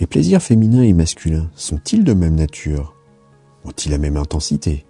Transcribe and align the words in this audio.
Les 0.00 0.06
plaisirs 0.06 0.42
féminins 0.42 0.82
et 0.82 0.94
masculins 0.94 1.50
sont-ils 1.54 2.04
de 2.04 2.14
même 2.14 2.34
nature? 2.34 2.96
Ont-ils 3.66 3.92
la 3.92 3.98
même 3.98 4.16
intensité? 4.16 4.86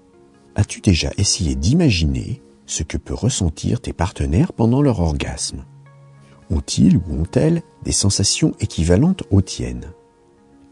As-tu 0.55 0.81
déjà 0.81 1.11
essayé 1.19 1.57
d'imaginer 1.57 2.41
ce 2.65 2.85
que 2.85 2.97
peut 2.97 3.15
ressentir 3.15 3.81
tes 3.81 3.93
partenaires 3.93 4.53
pendant 4.53 4.83
leur 4.83 5.01
orgasme? 5.01 5.65
Ont-ils 6.49 6.97
ou 6.97 7.03
ont-elles 7.11 7.63
des 7.83 7.91
sensations 7.91 8.53
équivalentes 8.61 9.25
aux 9.31 9.43
tiennes? 9.43 9.93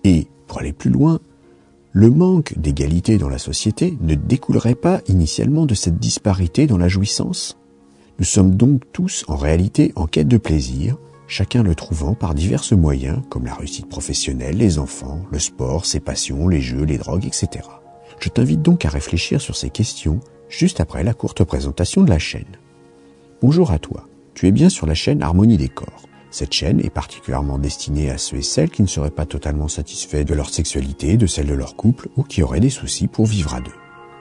Et, 0.04 0.28
pour 0.46 0.60
aller 0.60 0.72
plus 0.72 0.90
loin, 0.90 1.18
le 1.90 2.08
manque 2.08 2.56
d'égalité 2.56 3.18
dans 3.18 3.28
la 3.28 3.38
société 3.38 3.98
ne 4.00 4.14
découlerait 4.14 4.76
pas 4.76 5.00
initialement 5.08 5.66
de 5.66 5.74
cette 5.74 5.98
disparité 5.98 6.68
dans 6.68 6.78
la 6.78 6.88
jouissance? 6.88 7.58
Nous 8.20 8.24
sommes 8.24 8.54
donc 8.54 8.82
tous 8.92 9.24
en 9.26 9.34
réalité 9.34 9.92
en 9.96 10.06
quête 10.06 10.28
de 10.28 10.36
plaisir, 10.36 10.96
chacun 11.28 11.62
le 11.62 11.74
trouvant 11.74 12.14
par 12.14 12.34
divers 12.34 12.64
moyens 12.72 13.20
comme 13.28 13.44
la 13.44 13.54
réussite 13.54 13.88
professionnelle, 13.88 14.56
les 14.56 14.78
enfants, 14.78 15.22
le 15.30 15.38
sport, 15.38 15.86
ses 15.86 16.00
passions, 16.00 16.48
les 16.48 16.60
jeux, 16.60 16.84
les 16.84 16.98
drogues, 16.98 17.26
etc. 17.26 17.48
Je 18.18 18.30
t'invite 18.30 18.62
donc 18.62 18.84
à 18.84 18.88
réfléchir 18.88 19.40
sur 19.40 19.54
ces 19.54 19.70
questions 19.70 20.18
juste 20.48 20.80
après 20.80 21.04
la 21.04 21.14
courte 21.14 21.44
présentation 21.44 22.02
de 22.02 22.10
la 22.10 22.18
chaîne. 22.18 22.56
Bonjour 23.42 23.70
à 23.70 23.78
toi, 23.78 24.08
tu 24.34 24.48
es 24.48 24.50
bien 24.50 24.70
sur 24.70 24.86
la 24.86 24.94
chaîne 24.94 25.22
Harmonie 25.22 25.58
des 25.58 25.68
corps. 25.68 26.08
Cette 26.30 26.52
chaîne 26.52 26.80
est 26.80 26.90
particulièrement 26.90 27.58
destinée 27.58 28.10
à 28.10 28.18
ceux 28.18 28.38
et 28.38 28.42
celles 28.42 28.70
qui 28.70 28.82
ne 28.82 28.86
seraient 28.86 29.10
pas 29.10 29.24
totalement 29.26 29.68
satisfaits 29.68 30.24
de 30.24 30.34
leur 30.34 30.50
sexualité, 30.50 31.16
de 31.16 31.26
celle 31.26 31.46
de 31.46 31.54
leur 31.54 31.76
couple 31.76 32.08
ou 32.16 32.22
qui 32.22 32.42
auraient 32.42 32.60
des 32.60 32.70
soucis 32.70 33.06
pour 33.06 33.26
vivre 33.26 33.54
à 33.54 33.60
deux. 33.60 33.72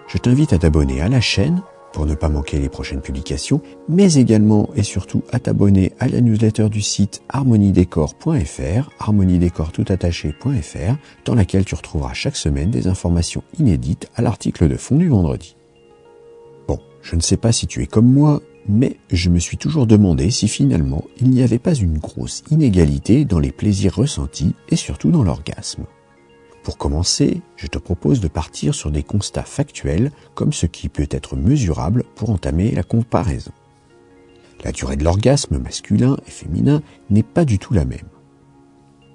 Je 0.07 0.17
t'invite 0.17 0.53
à 0.53 0.57
t'abonner 0.57 1.01
à 1.01 1.09
la 1.09 1.19
chaîne 1.19 1.61
pour 1.93 2.05
ne 2.05 2.15
pas 2.15 2.29
manquer 2.29 2.59
les 2.59 2.69
prochaines 2.69 3.01
publications, 3.01 3.61
mais 3.89 4.13
également 4.15 4.69
et 4.75 4.83
surtout 4.83 5.23
à 5.31 5.39
t'abonner 5.39 5.93
à 5.99 6.07
la 6.07 6.21
newsletter 6.21 6.69
du 6.69 6.81
site 6.81 7.21
harmoniedécor.fr, 7.29 8.89
harmoniedécor.toutattaché.fr, 8.99 10.95
dans 11.25 11.35
laquelle 11.35 11.65
tu 11.65 11.75
retrouveras 11.75 12.13
chaque 12.13 12.35
semaine 12.35 12.71
des 12.71 12.87
informations 12.87 13.43
inédites 13.59 14.09
à 14.15 14.21
l'article 14.21 14.67
de 14.67 14.75
fond 14.75 14.97
du 14.97 15.09
vendredi. 15.09 15.55
Bon, 16.67 16.79
je 17.01 17.15
ne 17.15 17.21
sais 17.21 17.37
pas 17.37 17.51
si 17.51 17.67
tu 17.67 17.81
es 17.81 17.87
comme 17.87 18.11
moi, 18.11 18.41
mais 18.67 18.97
je 19.11 19.29
me 19.29 19.39
suis 19.39 19.57
toujours 19.57 19.87
demandé 19.87 20.29
si 20.29 20.47
finalement 20.47 21.05
il 21.19 21.29
n'y 21.29 21.41
avait 21.41 21.59
pas 21.59 21.73
une 21.73 21.97
grosse 21.97 22.43
inégalité 22.51 23.25
dans 23.25 23.39
les 23.39 23.51
plaisirs 23.51 23.95
ressentis 23.95 24.53
et 24.69 24.75
surtout 24.75 25.09
dans 25.11 25.23
l'orgasme. 25.23 25.85
Pour 26.67 26.77
commencer, 26.77 27.39
je 27.55 27.67
te 27.67 27.77
propose 27.77 28.19
de 28.19 28.27
partir 28.27 28.75
sur 28.75 28.91
des 28.91 29.01
constats 29.01 29.43
factuels 29.43 30.11
comme 30.35 30.51
ce 30.51 30.65
qui 30.65 30.89
peut 30.89 31.07
être 31.09 31.37
mesurable 31.37 32.03
pour 32.13 32.29
entamer 32.29 32.71
la 32.71 32.83
comparaison. 32.83 33.53
La 34.65 34.73
durée 34.73 34.97
de 34.97 35.05
l'orgasme 35.05 35.59
masculin 35.59 36.17
et 36.27 36.29
féminin 36.29 36.81
n'est 37.09 37.23
pas 37.23 37.45
du 37.45 37.57
tout 37.57 37.73
la 37.73 37.85
même. 37.85 38.09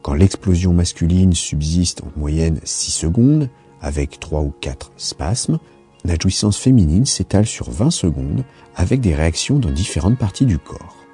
Quand 0.00 0.14
l'explosion 0.14 0.72
masculine 0.72 1.34
subsiste 1.34 2.00
en 2.00 2.18
moyenne 2.18 2.58
6 2.64 2.90
secondes, 2.90 3.50
avec 3.82 4.18
3 4.18 4.40
ou 4.40 4.54
4 4.62 4.90
spasmes, 4.96 5.58
la 6.06 6.14
jouissance 6.18 6.56
féminine 6.56 7.04
s'étale 7.04 7.46
sur 7.46 7.70
20 7.70 7.90
secondes 7.90 8.44
avec 8.76 9.02
des 9.02 9.14
réactions 9.14 9.58
dans 9.58 9.70
différentes 9.70 10.16
parties 10.18 10.46
du 10.46 10.58
corps. 10.58 11.04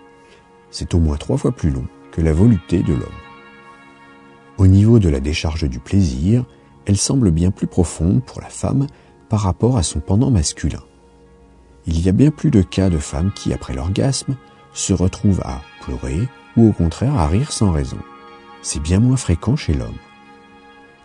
C'est 0.70 0.94
au 0.94 1.00
moins 1.00 1.16
trois 1.16 1.36
fois 1.36 1.50
plus 1.50 1.70
long 1.70 1.88
que 2.12 2.20
la 2.20 2.32
volupté 2.32 2.84
de 2.84 2.92
l'homme. 2.92 3.27
Au 4.58 4.66
niveau 4.66 4.98
de 4.98 5.08
la 5.08 5.20
décharge 5.20 5.68
du 5.68 5.78
plaisir, 5.78 6.44
elle 6.84 6.96
semble 6.96 7.30
bien 7.30 7.52
plus 7.52 7.68
profonde 7.68 8.24
pour 8.24 8.40
la 8.40 8.48
femme 8.48 8.88
par 9.28 9.40
rapport 9.40 9.76
à 9.76 9.84
son 9.84 10.00
pendant 10.00 10.32
masculin. 10.32 10.82
Il 11.86 12.04
y 12.04 12.08
a 12.08 12.12
bien 12.12 12.32
plus 12.32 12.50
de 12.50 12.62
cas 12.62 12.90
de 12.90 12.98
femmes 12.98 13.32
qui, 13.32 13.52
après 13.52 13.72
l'orgasme, 13.72 14.36
se 14.72 14.92
retrouvent 14.92 15.42
à 15.44 15.62
pleurer 15.82 16.28
ou 16.56 16.68
au 16.68 16.72
contraire 16.72 17.14
à 17.14 17.28
rire 17.28 17.52
sans 17.52 17.70
raison. 17.70 17.98
C'est 18.60 18.82
bien 18.82 18.98
moins 18.98 19.16
fréquent 19.16 19.54
chez 19.54 19.74
l'homme. 19.74 19.96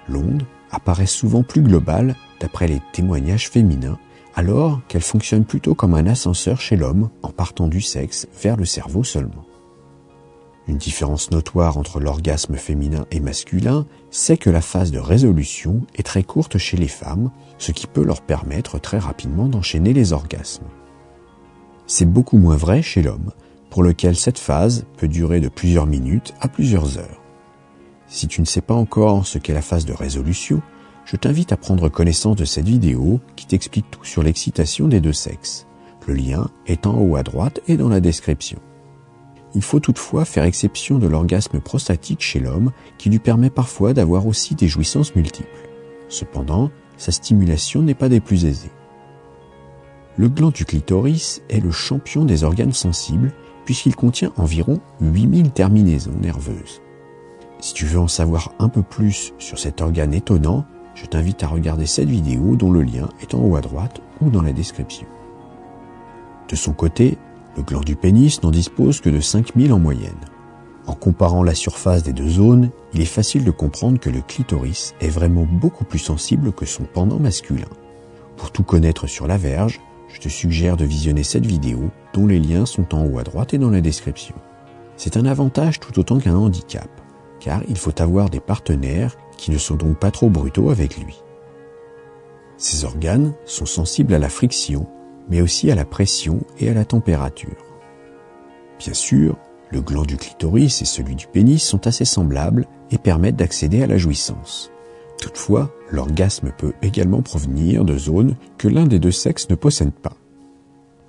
L'onde 0.09 0.43
apparaît 0.71 1.05
souvent 1.05 1.43
plus 1.43 1.61
globale 1.61 2.15
d'après 2.39 2.67
les 2.67 2.81
témoignages 2.91 3.49
féminins, 3.49 3.99
alors 4.33 4.81
qu'elle 4.87 5.03
fonctionne 5.03 5.45
plutôt 5.45 5.75
comme 5.75 5.93
un 5.93 6.08
ascenseur 6.08 6.59
chez 6.59 6.75
l'homme 6.75 7.09
en 7.21 7.30
partant 7.30 7.67
du 7.67 7.81
sexe 7.81 8.27
vers 8.42 8.58
le 8.58 8.65
cerveau 8.65 9.03
seulement. 9.03 9.45
Une 10.67 10.77
différence 10.77 11.31
notoire 11.31 11.77
entre 11.77 11.99
l'orgasme 11.99 12.55
féminin 12.55 13.05
et 13.11 13.19
masculin, 13.19 13.85
c'est 14.11 14.37
que 14.37 14.49
la 14.49 14.61
phase 14.61 14.91
de 14.91 14.99
résolution 14.99 15.81
est 15.95 16.03
très 16.03 16.23
courte 16.23 16.57
chez 16.57 16.77
les 16.77 16.87
femmes, 16.87 17.31
ce 17.57 17.73
qui 17.73 17.85
peut 17.85 18.03
leur 18.03 18.21
permettre 18.21 18.79
très 18.79 18.97
rapidement 18.97 19.47
d'enchaîner 19.47 19.91
les 19.91 20.13
orgasmes. 20.13 20.67
C'est 21.85 22.09
beaucoup 22.09 22.37
moins 22.37 22.55
vrai 22.55 22.81
chez 22.81 23.01
l'homme, 23.01 23.31
pour 23.69 23.83
lequel 23.83 24.15
cette 24.15 24.39
phase 24.39 24.85
peut 24.97 25.09
durer 25.09 25.41
de 25.41 25.49
plusieurs 25.49 25.85
minutes 25.85 26.33
à 26.39 26.47
plusieurs 26.47 26.97
heures. 26.97 27.21
Si 28.07 28.27
tu 28.27 28.39
ne 28.39 28.45
sais 28.45 28.61
pas 28.61 28.73
encore 28.73 29.27
ce 29.27 29.39
qu'est 29.39 29.53
la 29.53 29.61
phase 29.61 29.85
de 29.85 29.93
résolution, 29.93 30.61
je 31.05 31.17
t'invite 31.17 31.51
à 31.51 31.57
prendre 31.57 31.89
connaissance 31.89 32.37
de 32.37 32.45
cette 32.45 32.67
vidéo 32.67 33.19
qui 33.35 33.47
t'explique 33.47 33.91
tout 33.91 34.05
sur 34.05 34.23
l'excitation 34.23 34.87
des 34.87 35.01
deux 35.01 35.13
sexes. 35.13 35.67
Le 36.07 36.13
lien 36.13 36.49
est 36.67 36.87
en 36.87 36.97
haut 36.97 37.17
à 37.17 37.23
droite 37.23 37.59
et 37.67 37.75
dans 37.75 37.89
la 37.89 37.99
description. 37.99 38.59
Il 39.55 39.61
faut 39.61 39.80
toutefois 39.80 40.25
faire 40.25 40.43
exception 40.43 40.97
de 40.97 41.08
l'orgasme 41.08 41.59
prostatique 41.59 42.21
chez 42.21 42.39
l'homme 42.39 42.71
qui 42.97 43.09
lui 43.09 43.19
permet 43.19 43.49
parfois 43.49 43.93
d'avoir 43.93 44.25
aussi 44.25 44.55
des 44.55 44.67
jouissances 44.67 45.15
multiples. 45.15 45.69
Cependant, 46.09 46.71
sa 46.97 47.11
stimulation 47.11 47.81
n'est 47.81 47.93
pas 47.93 48.09
des 48.09 48.19
plus 48.19 48.45
aisées. 48.45 48.71
Le 50.17 50.30
gland 50.30 50.52
du 50.52 50.65
clitoris 50.65 51.42
est 51.49 51.59
le 51.59 51.71
champion 51.71 52.25
des 52.25 52.43
organes 52.43 52.73
sensibles 52.73 53.33
puisqu'il 53.65 53.95
contient 53.95 54.31
environ 54.37 54.80
8000 55.02 55.52
terminaisons 55.52 56.13
nerveuses. 56.21 56.81
Si 57.59 57.73
tu 57.73 57.86
veux 57.86 57.99
en 57.99 58.08
savoir 58.08 58.53
un 58.59 58.69
peu 58.69 58.83
plus 58.83 59.33
sur 59.39 59.58
cet 59.58 59.81
organe 59.81 60.13
étonnant, 60.13 60.65
je 60.95 61.05
t'invite 61.05 61.43
à 61.43 61.47
regarder 61.47 61.86
cette 61.86 62.09
vidéo 62.09 62.55
dont 62.55 62.71
le 62.71 62.83
lien 62.83 63.09
est 63.21 63.33
en 63.33 63.39
haut 63.39 63.55
à 63.55 63.61
droite 63.61 64.02
ou 64.21 64.30
dans 64.30 64.42
la 64.42 64.53
description. 64.53 65.08
De 66.49 66.55
son 66.55 66.73
côté, 66.73 67.17
le 67.55 67.64
gland 67.64 67.81
du 67.81 67.95
pénis 67.95 68.41
n'en 68.41 68.52
dispose 68.52 69.02
que 69.02 69.09
de 69.09 69.19
5000 69.19 69.73
en 69.73 69.80
moyenne. 69.80 70.11
En 70.86 70.95
comparant 70.95 71.43
la 71.43 71.55
surface 71.55 72.03
des 72.03 72.14
deux 72.14 72.30
zones, 72.30 72.69
il 72.93 73.02
est 73.02 73.05
facile 73.05 73.45
de 73.45 73.52
comprendre 73.52 73.99
que 73.99 74.09
le 74.09 74.21
clitoris 74.21 74.93
est 74.99 75.09
vraiment 75.09 75.47
beaucoup 75.49 75.86
plus 75.86 75.99
sensible 75.99 76.52
que 76.52 76.65
son 76.65 76.83
pendant 76.83 77.19
masculin. 77.19 77.69
Pour 78.36 78.52
tout 78.52 78.63
connaître 78.63 79.08
sur 79.08 79.27
la 79.27 79.37
verge, 79.37 79.80
je 80.09 80.19
te 80.19 80.30
suggère 80.30 80.77
de 80.77 80.86
visionner 80.86 81.23
cette 81.23 81.45
vidéo 81.45 81.89
dont 82.13 82.27
les 82.27 82.39
liens 82.39 82.65
sont 82.65 82.93
en 82.93 83.05
haut 83.05 83.17
à 83.17 83.23
droite 83.23 83.53
et 83.53 83.58
dans 83.58 83.69
la 83.69 83.81
description. 83.81 84.36
C'est 84.97 85.17
un 85.17 85.25
avantage 85.25 85.80
tout 85.80 85.97
autant 85.99 86.19
qu'un 86.19 86.36
handicap, 86.36 86.89
car 87.39 87.61
il 87.67 87.77
faut 87.77 88.02
avoir 88.02 88.30
des 88.30 88.39
partenaires 88.39 89.15
qui 89.37 89.52
ne 89.52 89.58
sont 89.58 89.75
donc 89.75 89.97
pas 89.97 90.11
trop 90.11 90.30
brutaux 90.30 90.69
avec 90.69 90.97
lui. 90.97 91.15
Ces 92.58 92.86
organes 92.86 93.33
sont 93.45 93.65
sensibles 93.65 94.13
à 94.13 94.19
la 94.19 94.30
friction 94.30 94.87
mais 95.30 95.42
aussi 95.42 95.72
à 95.72 95.76
la 95.76 95.86
pression 95.86 96.42
et 96.60 96.70
à 96.70 96.73
la 96.73 96.86
température. 96.86 97.58
Bien 98.80 98.94
sûr, 98.94 99.38
le 99.72 99.82
gland 99.82 100.04
du 100.04 100.17
clitoris 100.17 100.82
et 100.82 100.86
celui 100.86 101.16
du 101.16 101.28
pénis 101.28 101.64
sont 101.64 101.88
assez 101.88 102.06
semblables 102.06 102.67
et 102.92 102.98
permettent 102.98 103.36
d'accéder 103.36 103.82
à 103.82 103.88
la 103.88 103.98
jouissance. 103.98 104.72
Toutefois, 105.20 105.72
l'orgasme 105.89 106.52
peut 106.58 106.73
également 106.82 107.22
provenir 107.22 107.86
de 107.86 107.98
zones 107.98 108.36
que 108.58 108.67
l'un 108.67 108.86
des 108.86 109.00
deux 109.00 109.11
sexes 109.11 109.50
ne 109.50 109.56
possède 109.56 109.94
pas. 109.94 110.17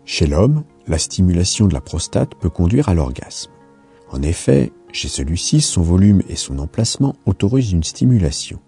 Chez 0.05 0.27
l'homme, 0.27 0.65
la 0.87 0.99
stimulation 0.99 1.67
de 1.67 1.75
la 1.75 1.81
prostate 1.81 2.35
peut 2.37 2.51
conduire 2.51 2.89
à 2.89 2.95
l'orgasme. 2.95 3.51
En 4.11 4.23
effet, 4.23 4.73
chez 4.93 5.09
celui-ci, 5.09 5.61
son 5.61 5.83
volume 5.83 6.23
et 6.29 6.37
son 6.37 6.59
emplacement 6.59 7.17
autorisent 7.27 7.73
une 7.73 7.83
stimulation. 7.83 8.61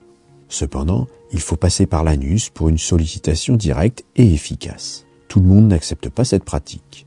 Cependant, 0.48 1.06
il 1.32 1.40
faut 1.40 1.56
passer 1.56 1.86
par 1.86 2.04
l'anus 2.04 2.50
pour 2.50 2.68
une 2.68 2.78
sollicitation 2.78 3.56
directe 3.56 4.04
et 4.16 4.32
efficace. 4.32 5.05
Tout 5.28 5.40
le 5.40 5.46
monde 5.46 5.68
n'accepte 5.68 6.08
pas 6.08 6.24
cette 6.24 6.44
pratique. 6.44 7.06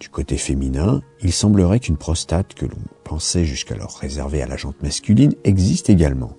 Du 0.00 0.08
côté 0.08 0.36
féminin, 0.36 1.02
il 1.22 1.32
semblerait 1.32 1.80
qu'une 1.80 1.96
prostate 1.96 2.54
que 2.54 2.66
l'on 2.66 2.82
pensait 3.04 3.44
jusqu'alors 3.44 3.96
réservée 3.98 4.42
à 4.42 4.46
la 4.46 4.56
jante 4.56 4.82
masculine 4.82 5.34
existe 5.44 5.88
également. 5.88 6.36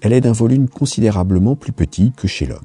Elle 0.00 0.12
est 0.12 0.20
d'un 0.20 0.32
volume 0.32 0.68
considérablement 0.68 1.56
plus 1.56 1.72
petit 1.72 2.12
que 2.16 2.28
chez 2.28 2.46
l'homme. 2.46 2.60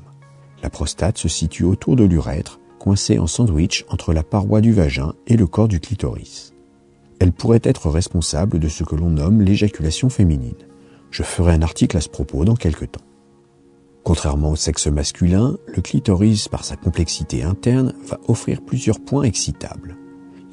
La 0.62 0.69
prostate 0.69 1.18
se 1.18 1.28
situe 1.28 1.64
autour 1.64 1.96
de 1.96 2.04
l'urètre, 2.04 2.60
coincée 2.80 3.19
en 3.19 3.28
sandwich 3.28 3.86
entre 3.90 4.14
la 4.14 4.24
paroi 4.24 4.62
du 4.62 4.72
vagin 4.72 5.14
et 5.28 5.38
le 5.38 5.48
corps 5.48 5.68
du 5.68 5.80
clitoris. 5.80 6.54
Elle 7.19 7.34
pourrait 7.34 7.62
être 7.64 7.90
responsable 7.90 8.60
de 8.60 8.69
ce 8.69 8.84
que 8.84 8.96
l'on 8.96 9.10
nomme 9.10 9.42
l'éjaculation 9.42 10.10
féminine. 10.10 10.54
Je 11.12 11.24
ferai 11.24 11.54
un 11.54 11.62
article 11.62 11.98
à 11.98 12.02
ce 12.02 12.10
propos 12.10 12.46
dans 12.46 12.56
quelques 12.56 12.92
temps. 12.92 13.02
Contrairement 14.10 14.50
au 14.50 14.56
sexe 14.56 14.88
masculin, 14.88 15.56
le 15.68 15.84
clitoris, 15.84 16.48
par 16.48 16.66
sa 16.66 16.76
complexité 16.76 17.44
interne, 17.44 17.94
va 18.08 18.20
offrir 18.28 18.60
plusieurs 18.66 19.00
points 19.00 19.22
excitables. 19.22 19.98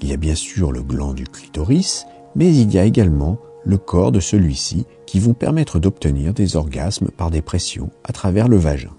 Il 0.02 0.10
y 0.10 0.12
a 0.12 0.18
bien 0.18 0.34
sûr 0.34 0.72
le 0.72 0.82
gland 0.82 1.14
du 1.14 1.24
clitoris, 1.24 2.04
mais 2.34 2.54
il 2.54 2.70
y 2.70 2.78
a 2.78 2.84
également 2.84 3.38
le 3.64 3.78
corps 3.78 4.12
de 4.12 4.20
celui-ci 4.20 4.84
qui 5.06 5.20
vont 5.20 5.32
permettre 5.32 5.78
d'obtenir 5.78 6.34
des 6.34 6.54
orgasmes 6.54 7.08
par 7.08 7.30
des 7.30 7.40
pressions 7.40 7.88
à 8.04 8.12
travers 8.12 8.46
le 8.46 8.58
vagin. 8.58 8.92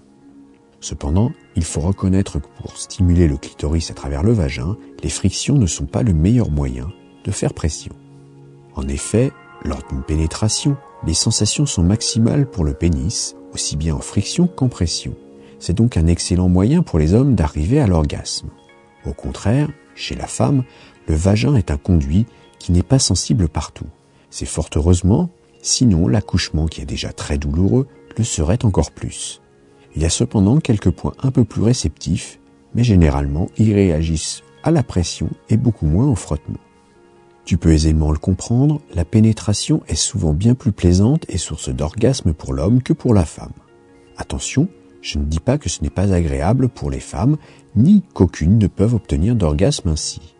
Cependant, 0.80 1.30
il 1.54 1.62
faut 1.62 1.82
reconnaître 1.82 2.40
que 2.40 2.48
pour 2.60 2.76
stimuler 2.76 3.28
le 3.28 3.36
clitoris 3.36 3.92
à 3.92 3.94
travers 3.94 4.24
le 4.24 4.32
vagin, 4.32 4.76
les 5.04 5.08
frictions 5.08 5.54
ne 5.54 5.66
sont 5.66 5.86
pas 5.86 6.02
le 6.02 6.14
meilleur 6.14 6.50
moyen 6.50 6.90
de 7.22 7.30
faire 7.30 7.54
pression. 7.54 7.94
En 8.74 8.88
effet, 8.88 9.30
Lors 9.64 9.82
d'une 9.88 10.02
pénétration, 10.02 10.76
les 11.04 11.14
sensations 11.14 11.66
sont 11.66 11.82
maximales 11.82 12.48
pour 12.48 12.64
le 12.64 12.74
pénis, 12.74 13.34
aussi 13.52 13.76
bien 13.76 13.94
en 13.94 14.00
friction 14.00 14.46
qu'en 14.46 14.68
pression. 14.68 15.14
C'est 15.58 15.74
donc 15.74 15.96
un 15.96 16.06
excellent 16.06 16.48
moyen 16.48 16.82
pour 16.82 16.98
les 16.98 17.14
hommes 17.14 17.34
d'arriver 17.34 17.80
à 17.80 17.86
l'orgasme. 17.86 18.48
Au 19.04 19.12
contraire, 19.12 19.68
chez 19.94 20.14
la 20.14 20.26
femme, 20.26 20.64
le 21.06 21.14
vagin 21.14 21.56
est 21.56 21.70
un 21.70 21.76
conduit 21.76 22.26
qui 22.58 22.72
n'est 22.72 22.82
pas 22.82 22.98
sensible 22.98 23.48
partout. 23.48 23.86
C'est 24.30 24.46
fort 24.46 24.68
heureusement, 24.76 25.30
sinon 25.62 26.06
l'accouchement 26.06 26.66
qui 26.66 26.80
est 26.80 26.86
déjà 26.86 27.12
très 27.12 27.38
douloureux 27.38 27.88
le 28.16 28.24
serait 28.24 28.64
encore 28.64 28.90
plus. 28.90 29.40
Il 29.96 30.02
y 30.02 30.04
a 30.04 30.10
cependant 30.10 30.58
quelques 30.58 30.90
points 30.90 31.14
un 31.22 31.30
peu 31.30 31.44
plus 31.44 31.62
réceptifs, 31.62 32.40
mais 32.74 32.84
généralement 32.84 33.48
ils 33.56 33.72
réagissent 33.72 34.42
à 34.62 34.70
la 34.70 34.82
pression 34.82 35.30
et 35.48 35.56
beaucoup 35.56 35.86
moins 35.86 36.06
au 36.06 36.14
frottement. 36.14 36.58
Tu 37.48 37.56
peux 37.56 37.72
aisément 37.72 38.12
le 38.12 38.18
comprendre, 38.18 38.82
la 38.94 39.06
pénétration 39.06 39.80
est 39.88 39.94
souvent 39.94 40.34
bien 40.34 40.54
plus 40.54 40.70
plaisante 40.70 41.24
et 41.30 41.38
source 41.38 41.70
d'orgasme 41.70 42.34
pour 42.34 42.52
l'homme 42.52 42.82
que 42.82 42.92
pour 42.92 43.14
la 43.14 43.24
femme. 43.24 43.54
Attention, 44.18 44.68
je 45.00 45.18
ne 45.18 45.24
dis 45.24 45.40
pas 45.40 45.56
que 45.56 45.70
ce 45.70 45.82
n'est 45.82 45.88
pas 45.88 46.12
agréable 46.12 46.68
pour 46.68 46.90
les 46.90 47.00
femmes, 47.00 47.38
ni 47.74 48.02
qu'aucune 48.12 48.58
ne 48.58 48.66
peuvent 48.66 48.92
obtenir 48.92 49.34
d'orgasme 49.34 49.88
ainsi. 49.88 50.34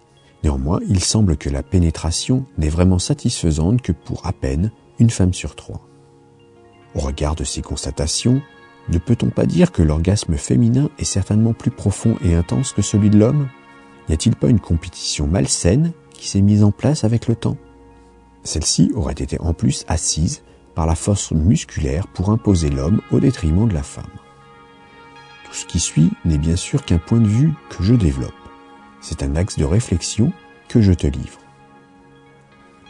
Néanmoins, 0.45 0.81
il 0.87 1.03
semble 1.03 1.39
que 1.39 1.49
la 1.49 1.63
pénétration 1.63 2.45
n'est 2.59 2.69
vraiment 2.69 2.99
satisfaisante 2.99 3.81
que 3.81 3.93
pour 3.93 4.27
à 4.27 4.35
peine 4.35 4.71
une 4.99 5.09
femme 5.09 5.33
sur 5.33 5.57
trois. 5.57 5.81
Au 6.95 7.01
regard 7.01 7.37
de 7.37 7.45
ces 7.45 7.63
constatations, 7.63 8.43
ne 8.91 8.99
peut-on 8.99 9.31
pas 9.31 9.47
dire 9.47 9.73
que 9.73 9.83
l'orgasme 9.83 10.37
féminin 10.37 10.91
est 10.99 11.05
certainement 11.05 11.55
plus 11.55 11.71
profond 11.71 12.17
et 12.23 12.35
intense 12.35 12.75
que 12.75 12.83
celui 12.83 13.09
de 13.09 13.19
l'homme? 13.19 13.49
N'y 14.11 14.15
a-t-il 14.15 14.37
pas 14.37 14.51
une 14.51 14.61
compétition 14.61 15.27
malsaine 15.27 15.93
qui 16.19 16.29
s'est 16.29 16.43
mise 16.43 16.63
en 16.63 16.73
place 16.73 17.05
avec 17.05 17.29
le 17.29 17.35
temps. 17.35 17.57
Celle-ci 18.43 18.93
aurait 18.95 19.13
été 19.13 19.41
en 19.41 19.55
plus 19.55 19.85
assise 19.89 20.43
par 20.75 20.87
la 20.87 20.95
force 20.95 21.33
musculaire 21.33 22.07
pour 22.09 22.31
imposer 22.31 22.69
l'homme 22.69 23.01
au 23.11 23.21
détriment 23.21 23.67
de 23.67 23.75
la 23.75 23.83
femme. 23.83 24.05
Tout 25.45 25.55
ce 25.55 25.67
qui 25.67 25.81
suit 25.81 26.11
n'est 26.27 26.39
bien 26.39 26.57
sûr 26.57 26.85
qu'un 26.85 26.99
point 26.99 27.21
de 27.21 27.27
vue 27.27 27.53
que 27.71 27.83
je 27.83 27.95
développe. 27.95 28.33
C'est 29.01 29.23
un 29.23 29.35
axe 29.37 29.57
de 29.57 29.65
réflexion 29.65 30.33
que 30.69 30.83
je 30.83 30.93
te 30.93 31.07
livre. 31.07 31.39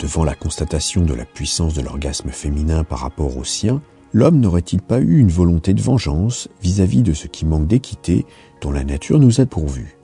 Devant 0.01 0.25
la 0.25 0.35
constatation 0.35 1.05
de 1.05 1.15
la 1.15 1.25
puissance 1.25 1.75
de 1.75 1.83
l'orgasme 1.83 2.31
féminin 2.31 2.85
par 2.85 3.01
rapport 3.01 3.37
au 3.37 3.45
sien, 3.45 3.83
l'homme 4.13 4.41
n'aurait-il 4.41 4.81
pas 4.81 5.01
eu 5.01 5.19
une 5.19 5.31
volonté 5.31 5.75
de 5.75 5.83
vengeance 5.83 6.49
vis-à-vis 6.63 7.01
-vis 7.01 7.05
de 7.05 7.13
ce 7.13 7.27
qui 7.27 7.45
manque 7.47 7.67
d'équité 7.67 8.27
dont 8.61 8.71
la 8.71 8.85
nature 8.85 9.19
nous 9.19 9.41
a 9.41 9.47
pourvus? 9.47 9.98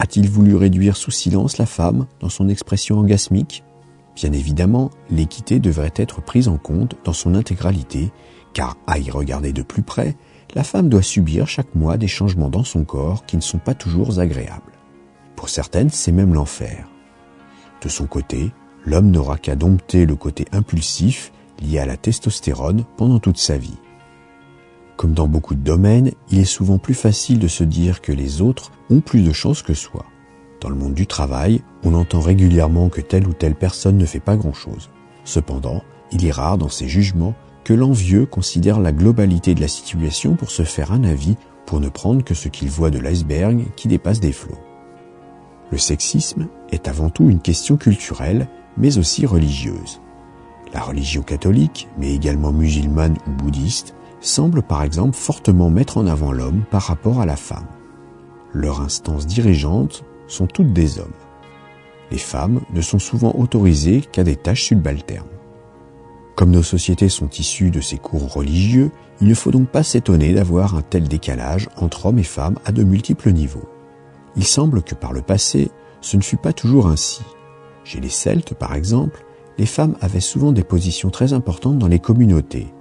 A-t-il 0.00 0.30
voulu 0.30 0.56
réduire 0.56 0.96
sous 0.96 1.10
silence 1.10 1.58
la 1.58 1.66
femme 1.66 2.06
dans 2.20 2.30
son 2.30 2.48
expression 2.48 2.96
orgasmique? 2.96 3.62
Bien 4.16 4.32
évidemment, 4.32 4.90
l'équité 5.10 5.60
devrait 5.60 5.92
être 5.94 6.22
prise 6.22 6.48
en 6.48 6.56
compte 6.56 6.96
dans 7.04 7.12
son 7.12 7.34
intégralité, 7.34 8.10
car 8.54 8.78
à 8.86 8.98
y 8.98 9.10
regarder 9.10 9.52
de 9.52 9.60
plus 9.60 9.82
près, 9.82 10.16
la 10.54 10.64
femme 10.64 10.88
doit 10.88 11.02
subir 11.02 11.46
chaque 11.46 11.74
mois 11.74 11.98
des 11.98 12.08
changements 12.08 12.48
dans 12.48 12.64
son 12.64 12.84
corps 12.84 13.26
qui 13.26 13.36
ne 13.36 13.42
sont 13.42 13.58
pas 13.58 13.74
toujours 13.74 14.18
agréables. 14.20 14.72
Pour 15.36 15.50
certaines, 15.50 15.90
c'est 15.90 16.12
même 16.12 16.32
l'enfer. 16.32 16.88
De 17.82 17.90
son 17.90 18.06
côté, 18.06 18.52
l'homme 18.86 19.10
n'aura 19.10 19.36
qu'à 19.36 19.54
dompter 19.54 20.06
le 20.06 20.16
côté 20.16 20.46
impulsif 20.52 21.30
lié 21.60 21.78
à 21.78 21.84
la 21.86 21.98
testostérone 21.98 22.84
pendant 22.96 23.18
toute 23.18 23.38
sa 23.38 23.58
vie. 23.58 23.76
Comme 25.00 25.14
dans 25.14 25.28
beaucoup 25.28 25.54
de 25.54 25.62
domaines, 25.62 26.12
il 26.30 26.40
est 26.40 26.44
souvent 26.44 26.76
plus 26.76 26.92
facile 26.92 27.38
de 27.38 27.48
se 27.48 27.64
dire 27.64 28.02
que 28.02 28.12
les 28.12 28.42
autres 28.42 28.70
ont 28.90 29.00
plus 29.00 29.22
de 29.22 29.32
chance 29.32 29.62
que 29.62 29.72
soi. 29.72 30.04
Dans 30.60 30.68
le 30.68 30.74
monde 30.74 30.92
du 30.92 31.06
travail, 31.06 31.62
on 31.84 31.94
entend 31.94 32.20
régulièrement 32.20 32.90
que 32.90 33.00
telle 33.00 33.26
ou 33.26 33.32
telle 33.32 33.54
personne 33.54 33.96
ne 33.96 34.04
fait 34.04 34.20
pas 34.20 34.36
grand-chose. 34.36 34.90
Cependant, 35.24 35.82
il 36.12 36.26
est 36.26 36.30
rare 36.30 36.58
dans 36.58 36.68
ces 36.68 36.86
jugements 36.86 37.32
que 37.64 37.72
l'envieux 37.72 38.26
considère 38.26 38.78
la 38.78 38.92
globalité 38.92 39.54
de 39.54 39.62
la 39.62 39.68
situation 39.68 40.34
pour 40.34 40.50
se 40.50 40.64
faire 40.64 40.92
un 40.92 41.04
avis, 41.04 41.38
pour 41.64 41.80
ne 41.80 41.88
prendre 41.88 42.22
que 42.22 42.34
ce 42.34 42.48
qu'il 42.48 42.68
voit 42.68 42.90
de 42.90 42.98
l'iceberg 42.98 43.68
qui 43.76 43.88
dépasse 43.88 44.20
des 44.20 44.32
flots. 44.32 44.60
Le 45.70 45.78
sexisme 45.78 46.48
est 46.72 46.88
avant 46.88 47.08
tout 47.08 47.30
une 47.30 47.40
question 47.40 47.78
culturelle, 47.78 48.48
mais 48.76 48.98
aussi 48.98 49.24
religieuse. 49.24 50.02
La 50.74 50.82
religion 50.82 51.22
catholique, 51.22 51.88
mais 51.96 52.14
également 52.14 52.52
musulmane 52.52 53.16
ou 53.26 53.30
bouddhiste, 53.30 53.94
semblent 54.20 54.62
par 54.62 54.82
exemple 54.82 55.16
fortement 55.16 55.70
mettre 55.70 55.98
en 55.98 56.06
avant 56.06 56.32
l'homme 56.32 56.62
par 56.70 56.82
rapport 56.82 57.20
à 57.20 57.26
la 57.26 57.36
femme. 57.36 57.66
Leurs 58.52 58.80
instances 58.80 59.26
dirigeantes 59.26 60.04
sont 60.26 60.46
toutes 60.46 60.72
des 60.72 60.98
hommes. 60.98 61.08
Les 62.10 62.18
femmes 62.18 62.60
ne 62.72 62.80
sont 62.80 62.98
souvent 62.98 63.34
autorisées 63.38 64.00
qu'à 64.00 64.24
des 64.24 64.36
tâches 64.36 64.64
subalternes. 64.64 65.26
Comme 66.36 66.50
nos 66.50 66.62
sociétés 66.62 67.08
sont 67.08 67.28
issues 67.28 67.70
de 67.70 67.80
ces 67.80 67.98
cours 67.98 68.32
religieux, 68.32 68.90
il 69.20 69.28
ne 69.28 69.34
faut 69.34 69.50
donc 69.50 69.68
pas 69.68 69.82
s'étonner 69.82 70.32
d'avoir 70.32 70.74
un 70.74 70.82
tel 70.82 71.06
décalage 71.06 71.68
entre 71.76 72.06
hommes 72.06 72.18
et 72.18 72.24
femmes 72.24 72.58
à 72.64 72.72
de 72.72 72.82
multiples 72.82 73.30
niveaux. 73.30 73.68
Il 74.36 74.44
semble 74.44 74.82
que 74.82 74.94
par 74.94 75.12
le 75.12 75.22
passé, 75.22 75.70
ce 76.00 76.16
ne 76.16 76.22
fut 76.22 76.36
pas 76.36 76.52
toujours 76.52 76.86
ainsi. 76.86 77.22
Chez 77.84 78.00
les 78.00 78.08
Celtes, 78.08 78.54
par 78.54 78.74
exemple, 78.74 79.24
les 79.58 79.66
femmes 79.66 79.96
avaient 80.00 80.20
souvent 80.20 80.52
des 80.52 80.64
positions 80.64 81.10
très 81.10 81.32
importantes 81.32 81.78
dans 81.78 81.88
les 81.88 81.98
communautés, 81.98 82.72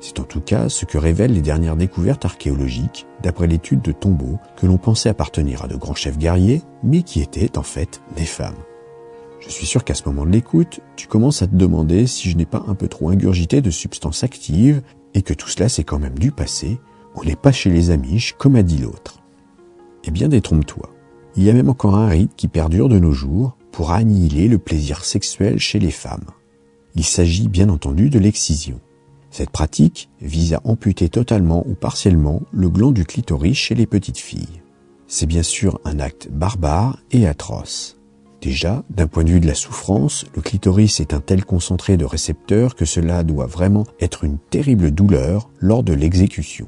c'est 0.00 0.20
en 0.20 0.24
tout 0.24 0.40
cas 0.40 0.68
ce 0.68 0.84
que 0.84 0.98
révèlent 0.98 1.32
les 1.32 1.42
dernières 1.42 1.76
découvertes 1.76 2.24
archéologiques, 2.24 3.06
d'après 3.22 3.46
l'étude 3.46 3.82
de 3.82 3.92
tombeaux 3.92 4.38
que 4.56 4.66
l'on 4.66 4.78
pensait 4.78 5.08
appartenir 5.08 5.64
à 5.64 5.68
de 5.68 5.76
grands 5.76 5.94
chefs 5.94 6.18
guerriers, 6.18 6.62
mais 6.82 7.02
qui 7.02 7.20
étaient 7.20 7.58
en 7.58 7.62
fait 7.62 8.00
des 8.16 8.26
femmes. 8.26 8.54
Je 9.40 9.50
suis 9.50 9.66
sûr 9.66 9.84
qu'à 9.84 9.94
ce 9.94 10.02
moment 10.06 10.26
de 10.26 10.30
l'écoute, 10.30 10.80
tu 10.96 11.06
commences 11.06 11.42
à 11.42 11.46
te 11.46 11.54
demander 11.54 12.06
si 12.06 12.30
je 12.30 12.36
n'ai 12.36 12.46
pas 12.46 12.64
un 12.66 12.74
peu 12.74 12.88
trop 12.88 13.08
ingurgité 13.08 13.60
de 13.60 13.70
substances 13.70 14.24
actives 14.24 14.82
et 15.14 15.22
que 15.22 15.34
tout 15.34 15.48
cela 15.48 15.68
c'est 15.68 15.84
quand 15.84 15.98
même 15.98 16.18
du 16.18 16.32
passé, 16.32 16.80
on 17.14 17.24
n'est 17.24 17.36
pas 17.36 17.52
chez 17.52 17.70
les 17.70 17.90
Amish 17.90 18.34
comme 18.38 18.56
a 18.56 18.62
dit 18.62 18.78
l'autre. 18.78 19.22
Eh 20.04 20.10
bien 20.10 20.28
détrompe-toi. 20.28 20.90
Il 21.36 21.44
y 21.44 21.50
a 21.50 21.52
même 21.52 21.68
encore 21.68 21.94
un 21.94 22.08
rite 22.08 22.32
qui 22.36 22.48
perdure 22.48 22.88
de 22.88 22.98
nos 22.98 23.12
jours 23.12 23.56
pour 23.70 23.92
annihiler 23.92 24.48
le 24.48 24.58
plaisir 24.58 25.04
sexuel 25.04 25.58
chez 25.58 25.78
les 25.78 25.90
femmes. 25.90 26.26
Il 26.94 27.04
s'agit 27.04 27.48
bien 27.48 27.68
entendu 27.68 28.10
de 28.10 28.18
l'excision. 28.18 28.80
Cette 29.38 29.50
pratique 29.50 30.10
vise 30.20 30.54
à 30.54 30.60
amputer 30.64 31.08
totalement 31.08 31.64
ou 31.68 31.74
partiellement 31.74 32.42
le 32.50 32.68
gland 32.68 32.90
du 32.90 33.04
clitoris 33.04 33.56
chez 33.56 33.76
les 33.76 33.86
petites 33.86 34.18
filles. 34.18 34.62
C'est 35.06 35.26
bien 35.26 35.44
sûr 35.44 35.78
un 35.84 36.00
acte 36.00 36.28
barbare 36.28 36.98
et 37.12 37.24
atroce. 37.24 37.98
Déjà, 38.42 38.82
d'un 38.90 39.06
point 39.06 39.22
de 39.22 39.30
vue 39.30 39.38
de 39.38 39.46
la 39.46 39.54
souffrance, 39.54 40.26
le 40.34 40.42
clitoris 40.42 40.98
est 40.98 41.14
un 41.14 41.20
tel 41.20 41.44
concentré 41.44 41.96
de 41.96 42.04
récepteurs 42.04 42.74
que 42.74 42.84
cela 42.84 43.22
doit 43.22 43.46
vraiment 43.46 43.86
être 44.00 44.24
une 44.24 44.38
terrible 44.38 44.90
douleur 44.90 45.48
lors 45.60 45.84
de 45.84 45.92
l'exécution. 45.92 46.66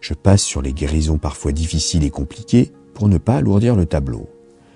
Je 0.00 0.14
passe 0.14 0.44
sur 0.44 0.62
les 0.62 0.72
guérisons 0.72 1.18
parfois 1.18 1.52
difficiles 1.52 2.04
et 2.04 2.10
compliquées 2.10 2.72
pour 2.94 3.10
ne 3.10 3.18
pas 3.18 3.36
alourdir 3.36 3.76
le 3.76 3.84
tableau. 3.84 4.26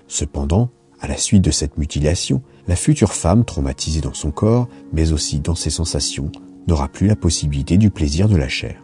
Cependant, 0.07 0.69
à 0.99 1.07
la 1.07 1.17
suite 1.17 1.43
de 1.43 1.49
cette 1.49 1.79
mutilation, 1.79 2.43
la 2.67 2.75
future 2.75 3.13
femme 3.13 3.45
traumatisée 3.45 4.01
dans 4.01 4.13
son 4.13 4.29
corps, 4.29 4.67
mais 4.93 5.11
aussi 5.11 5.39
dans 5.39 5.55
ses 5.55 5.71
sensations, 5.71 6.31
n'aura 6.67 6.87
plus 6.87 7.07
la 7.07 7.15
possibilité 7.15 7.77
du 7.77 7.89
plaisir 7.89 8.27
de 8.29 8.35
la 8.35 8.49
chair. 8.49 8.81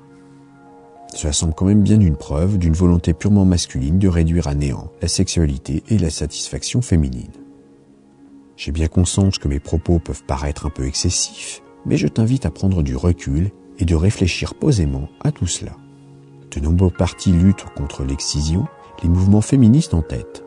Cela 1.13 1.33
semble 1.33 1.53
quand 1.53 1.65
même 1.65 1.81
bien 1.81 2.00
une 2.00 2.15
preuve 2.15 2.57
d'une 2.57 2.74
volonté 2.74 3.13
purement 3.13 3.45
masculine 3.45 3.98
de 3.98 4.07
réduire 4.07 4.48
à 4.48 4.53
néant 4.53 4.91
la 5.01 5.07
sexualité 5.07 5.83
et 5.89 5.98
la 5.98 6.09
satisfaction 6.09 6.81
féminine. 6.81 7.31
J'ai 8.55 8.71
bien 8.71 8.88
conscience 8.88 9.39
que 9.39 9.48
mes 9.48 9.59
propos 9.59 10.00
peuvent 10.00 10.24
paraître 10.25 10.65
un 10.65 10.69
peu 10.69 10.86
excessifs, 10.86 11.63
mais 11.86 11.98
je 11.98 12.07
t'invite 12.07 12.45
à 12.45 12.51
prendre 12.51 12.83
du 12.83 12.95
recul 12.95 13.51
et 13.79 13.86
de 13.86 13.95
réfléchir 13.95 14.53
posément 14.53 15.07
à 15.21 15.31
tout 15.31 15.48
cela. 15.48 15.71
De 16.51 16.59
nombreux 16.59 16.91
partis 16.91 17.31
luttent 17.31 17.65
contre 17.75 18.03
l'excision, 18.03 18.67
les 19.01 19.09
mouvements 19.09 19.41
féministes 19.41 19.93
en 19.93 20.01
tête. 20.01 20.43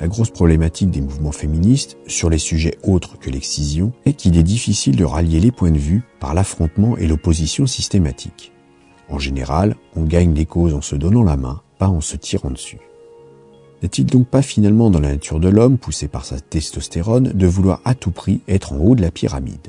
La 0.00 0.06
grosse 0.06 0.30
problématique 0.30 0.90
des 0.90 1.00
mouvements 1.00 1.32
féministes 1.32 1.96
sur 2.06 2.30
les 2.30 2.38
sujets 2.38 2.78
autres 2.84 3.18
que 3.18 3.30
l'excision 3.30 3.92
est 4.04 4.12
qu'il 4.12 4.36
est 4.36 4.44
difficile 4.44 4.94
de 4.94 5.04
rallier 5.04 5.40
les 5.40 5.50
points 5.50 5.72
de 5.72 5.78
vue 5.78 6.02
par 6.20 6.34
l'affrontement 6.34 6.96
et 6.96 7.08
l'opposition 7.08 7.66
systématique. 7.66 8.52
En 9.08 9.18
général, 9.18 9.74
on 9.96 10.04
gagne 10.04 10.34
les 10.34 10.46
causes 10.46 10.74
en 10.74 10.82
se 10.82 10.94
donnant 10.94 11.24
la 11.24 11.36
main, 11.36 11.62
pas 11.78 11.88
en 11.88 12.00
se 12.00 12.16
tirant 12.16 12.50
dessus. 12.50 12.78
N'est-il 13.82 14.06
donc 14.06 14.28
pas 14.28 14.42
finalement 14.42 14.88
dans 14.90 15.00
la 15.00 15.10
nature 15.10 15.40
de 15.40 15.48
l'homme, 15.48 15.78
poussé 15.78 16.06
par 16.06 16.24
sa 16.24 16.38
testostérone, 16.38 17.32
de 17.32 17.46
vouloir 17.46 17.80
à 17.84 17.94
tout 17.94 18.12
prix 18.12 18.42
être 18.46 18.72
en 18.72 18.78
haut 18.78 18.94
de 18.94 19.02
la 19.02 19.10
pyramide? 19.10 19.68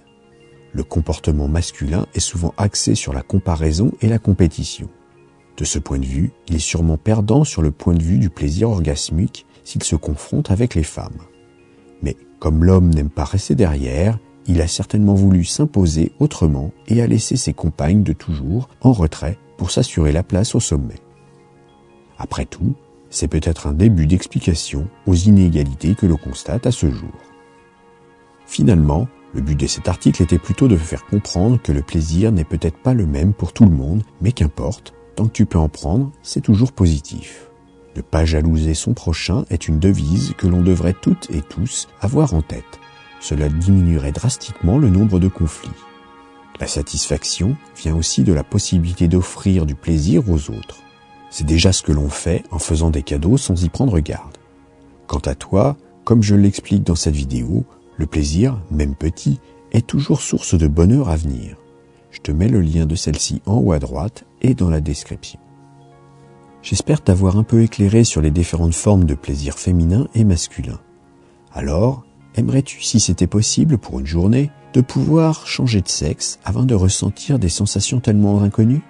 Le 0.74 0.84
comportement 0.84 1.48
masculin 1.48 2.06
est 2.14 2.20
souvent 2.20 2.54
axé 2.58 2.94
sur 2.94 3.14
la 3.14 3.24
comparaison 3.24 3.92
et 4.02 4.08
la 4.08 4.20
compétition. 4.20 4.90
De 5.58 5.66
ce 5.66 5.80
point 5.80 5.98
de 5.98 6.06
vue, 6.06 6.32
il 6.48 6.56
est 6.56 6.60
sûrement 6.60 6.98
perdant 6.98 7.44
sur 7.44 7.64
le 7.64 7.72
point 7.72 7.96
de 7.96 8.04
vue 8.04 8.20
du 8.20 8.30
plaisir 8.30 8.70
orgasmique 8.70 9.48
s'il 9.70 9.84
se 9.84 9.96
confronte 9.96 10.50
avec 10.50 10.74
les 10.74 10.84
femmes. 10.84 11.22
Mais 12.02 12.18
comme 12.40 12.64
l'homme 12.64 12.90
n'aime 12.90 13.12
pas 13.12 13.24
rester 13.24 13.54
derrière, 13.54 14.18
il 14.48 14.62
a 14.62 14.68
certainement 14.68 15.14
voulu 15.14 15.44
s'imposer 15.44 16.12
autrement 16.20 16.72
et 16.88 17.04
a 17.04 17.08
laissé 17.08 17.38
ses 17.38 17.54
compagnes 17.54 18.02
de 18.02 18.14
toujours 18.14 18.68
en 18.82 18.94
retrait 18.94 19.38
pour 19.58 19.70
s'assurer 19.70 20.12
la 20.12 20.24
place 20.24 20.56
au 20.56 20.60
sommet. 20.60 21.00
Après 22.18 22.46
tout, 22.46 22.74
c'est 23.12 23.28
peut-être 23.28 23.68
un 23.68 23.74
début 23.74 24.08
d'explication 24.08 24.88
aux 25.06 25.14
inégalités 25.14 25.94
que 25.94 26.08
l'on 26.08 26.18
constate 26.18 26.66
à 26.66 26.72
ce 26.72 26.90
jour. 26.90 27.14
Finalement, 28.48 29.08
Le 29.36 29.42
but 29.42 29.60
de 29.60 29.68
cet 29.68 29.88
article 29.88 30.24
était 30.24 30.40
plutôt 30.40 30.68
de 30.68 30.76
faire 30.76 31.06
comprendre 31.06 31.62
que 31.62 31.72
le 31.72 31.84
plaisir 31.84 32.32
n'est 32.32 32.44
peut-être 32.44 32.78
pas 32.78 32.96
le 32.96 33.06
même 33.06 33.32
pour 33.32 33.54
tout 33.54 33.66
le 33.66 33.70
monde, 33.70 34.02
mais 34.22 34.32
qu'importe, 34.32 34.96
tant 35.16 35.28
que 35.28 35.34
tu 35.34 35.46
peux 35.46 35.60
en 35.60 35.70
prendre, 35.70 36.12
c'est 36.24 36.42
toujours 36.42 36.72
positif. 36.72 37.49
Ne 38.00 38.02
pas 38.02 38.24
jalouser 38.24 38.76
son 38.76 38.94
prochain 38.94 39.44
est 39.50 39.68
une 39.68 39.78
devise 39.78 40.34
que 40.38 40.48
l'on 40.48 40.62
devrait 40.62 40.96
toutes 41.02 41.30
et 41.32 41.42
tous 41.42 41.90
avoir 42.00 42.34
en 42.34 42.42
tête. 42.42 42.80
Cela 43.20 43.50
diminuerait 43.50 44.14
drastiquement 44.14 44.78
le 44.78 44.90
nombre 44.90 45.20
de 45.20 45.28
conflits. 45.28 45.70
La 46.62 46.68
satisfaction 46.68 47.58
vient 47.76 47.98
aussi 47.98 48.24
de 48.24 48.32
la 48.32 48.46
possibilité 48.46 49.10
d'offrir 49.10 49.66
du 49.66 49.76
plaisir 49.76 50.30
aux 50.30 50.50
autres. 50.50 50.78
C'est 51.30 51.46
déjà 51.46 51.74
ce 51.74 51.84
que 51.84 51.92
l'on 51.92 52.08
fait 52.08 52.46
en 52.52 52.58
faisant 52.58 52.90
des 52.90 53.04
cadeaux 53.04 53.36
sans 53.36 53.66
y 53.66 53.68
prendre 53.68 54.00
garde. 54.00 54.38
Quant 55.06 55.20
à 55.26 55.36
toi, 55.36 55.76
comme 56.06 56.24
je 56.24 56.36
l'explique 56.36 56.84
dans 56.84 56.96
cette 56.96 57.18
vidéo, 57.18 57.66
le 57.98 58.06
plaisir, 58.06 58.62
même 58.72 58.96
petit, 58.96 59.42
est 59.74 59.86
toujours 59.86 60.22
source 60.22 60.58
de 60.58 60.68
bonheur 60.70 61.10
à 61.10 61.18
venir. 61.18 61.58
Je 62.12 62.20
te 62.20 62.32
mets 62.32 62.48
le 62.48 62.62
lien 62.62 62.86
de 62.86 62.96
celle-ci 62.96 63.42
en 63.46 63.58
haut 63.58 63.74
à 63.74 63.80
droite 63.80 64.24
et 64.42 64.54
dans 64.54 64.70
la 64.70 64.80
description. 64.80 65.42
J'espère 66.62 67.02
t'avoir 67.02 67.38
un 67.38 67.44
peu 67.44 67.64
éclairé 67.64 68.04
sur 68.04 68.22
les 68.22 68.32
différentes 68.32 68.76
formes 68.76 69.06
de 69.06 69.16
plaisir 69.16 69.58
féminin 69.58 70.08
et 70.14 70.24
masculin. 70.24 70.80
Alors, 71.54 72.04
aimerais-tu, 72.36 72.82
si 72.82 73.00
c'était 73.00 73.28
possible 73.28 73.78
pour 73.78 74.00
une 74.00 74.06
journée, 74.06 74.52
de 74.74 74.82
pouvoir 74.82 75.48
changer 75.48 75.82
de 75.82 75.88
sexe 75.88 76.40
avant 76.44 76.64
de 76.64 76.76
ressentir 76.76 77.40
des 77.40 77.50
sensations 77.50 78.00
tellement 78.00 78.42
inconnues? 78.42 78.82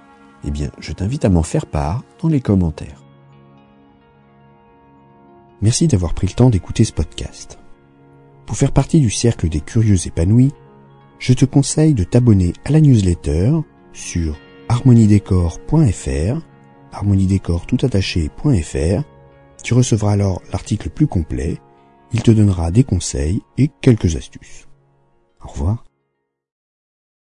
Eh 0.46 0.52
bien, 0.52 0.72
je 0.80 0.94
t'invite 0.94 1.26
à 1.26 1.30
m'en 1.30 1.44
faire 1.44 1.66
part 1.66 2.04
dans 2.22 2.28
les 2.28 2.42
commentaires. 2.42 3.04
Merci 5.62 5.88
d'avoir 5.88 6.14
pris 6.14 6.28
le 6.28 6.34
temps 6.34 6.50
d'écouter 6.50 6.86
ce 6.86 6.94
podcast. 6.94 7.60
Pour 8.46 8.58
faire 8.58 8.72
partie 8.72 9.00
du 9.00 9.10
cercle 9.10 9.48
des 9.48 9.62
curieux 9.62 10.08
épanouis, 10.08 10.54
je 11.20 11.34
te 11.34 11.46
conseille 11.46 11.94
de 11.94 12.04
t'abonner 12.04 12.54
à 12.66 12.72
la 12.72 12.82
newsletter 12.82 13.52
sur 13.94 14.38
harmoniedécor.fr 14.70 16.49
harmoniedécor 16.92 17.66
Tu 19.64 19.74
recevras 19.74 20.14
alors 20.14 20.42
l'article 20.52 20.90
plus 20.90 21.08
complet. 21.08 21.58
Il 22.14 22.24
te 22.24 22.32
donnera 22.32 22.72
des 22.72 22.84
conseils 22.84 23.42
et 23.58 23.70
quelques 23.82 24.16
astuces. 24.16 24.68
Au 25.44 25.50
revoir. 25.50 25.89